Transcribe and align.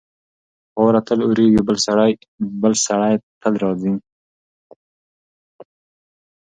واوره 0.75 1.01
تل 1.07 1.19
اورېږي. 1.25 1.61
بل 2.61 2.67
سړی 2.85 3.13
تل 3.41 3.53
راځي. 3.63 3.93